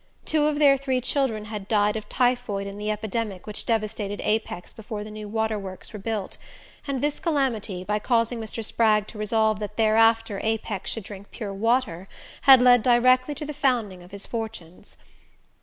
Two 0.25 0.47
of 0.47 0.57
their 0.57 0.77
three 0.77 0.99
children 0.99 1.45
had 1.45 1.67
died 1.67 1.95
of 1.95 2.09
typhoid 2.09 2.65
in 2.65 2.79
the 2.79 2.89
epidemic 2.89 3.45
which 3.45 3.67
devastated 3.67 4.19
Apex 4.21 4.73
before 4.73 5.03
the 5.03 5.11
new 5.11 5.27
water 5.29 5.59
works 5.59 5.93
were 5.93 5.99
built; 5.99 6.37
and 6.87 7.01
this 7.01 7.19
calamity, 7.19 7.83
by 7.83 7.99
causing 7.99 8.39
Mr. 8.41 8.65
Spragg 8.65 9.05
to 9.09 9.19
resolve 9.19 9.59
that 9.59 9.77
thereafter 9.77 10.41
Apex 10.43 10.89
should 10.89 11.03
drink 11.03 11.29
pure 11.29 11.53
water, 11.53 12.07
had 12.41 12.63
led 12.63 12.81
directly 12.81 13.35
to 13.35 13.45
the 13.45 13.53
founding 13.53 14.01
of 14.01 14.09
his 14.09 14.25
fortunes. 14.25 14.97